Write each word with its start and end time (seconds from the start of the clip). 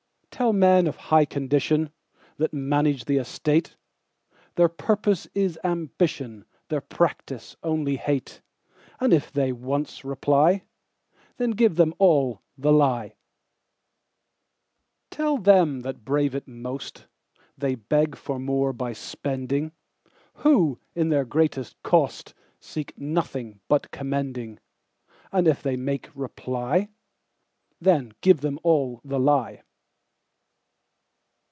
Tell 0.31 0.53
men 0.53 0.87
of 0.87 0.95
high 0.95 1.25
condition, 1.25 1.91
That 2.37 2.51
manage 2.51 3.05
the 3.05 3.17
estate, 3.17 3.75
Their 4.55 4.69
purpose 4.69 5.27
is 5.35 5.59
ambition, 5.63 6.45
Their 6.69 6.81
practice 6.81 7.55
only 7.61 7.97
hate:And 7.97 9.13
if 9.13 9.31
they 9.31 9.51
once 9.51 10.03
reply, 10.03 10.63
Then 11.37 11.51
give 11.51 11.75
them 11.75 11.93
all 11.99 12.41
the 12.57 12.71
lie. 12.71 13.13
Tell 15.11 15.37
them 15.37 15.81
that 15.81 16.03
brave 16.03 16.33
it 16.33 16.47
most, 16.47 17.05
They 17.55 17.75
beg 17.75 18.15
for 18.15 18.39
more 18.39 18.73
by 18.73 18.93
spending, 18.93 19.73
Who, 20.35 20.79
in 20.95 21.09
their 21.09 21.25
greatest 21.25 21.75
cost, 21.83 22.33
Seek 22.59 22.97
nothing 22.97 23.59
but 23.67 23.91
commending:And 23.91 25.47
if 25.47 25.61
they 25.61 25.75
make 25.75 26.09
reply, 26.15 26.89
Then 27.79 28.13
give 28.21 28.41
them 28.41 28.57
all 28.63 29.01
the 29.05 29.19
lie. 29.19 29.61